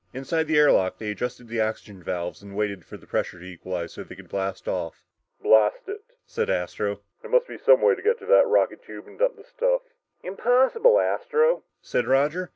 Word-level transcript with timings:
Inside 0.15 0.47
the 0.47 0.57
air 0.57 0.71
lock, 0.71 0.97
they 0.97 1.11
adjusted 1.11 1.47
their 1.47 1.63
oxygen 1.67 2.01
valves 2.01 2.41
and 2.41 2.55
waited 2.55 2.83
for 2.83 2.97
pressure 2.97 3.37
to 3.39 3.45
equalize 3.45 3.93
so 3.93 4.03
they 4.03 4.15
could 4.15 4.29
blast 4.29 4.67
off. 4.67 5.03
"Blast 5.43 5.87
it," 5.87 6.01
said 6.25 6.49
Astro, 6.49 7.01
"there 7.21 7.29
must 7.29 7.47
be 7.47 7.59
some 7.59 7.81
way 7.83 7.93
to 7.93 8.01
get 8.01 8.17
to 8.17 8.25
that 8.25 8.47
rocket 8.47 8.81
tube 8.81 9.05
and 9.07 9.19
dump 9.19 9.35
that 9.35 9.45
stuff!" 9.45 9.81
"Impossible, 10.23 10.99
Astro," 10.99 11.65
said 11.83 12.07
Roger. 12.07 12.49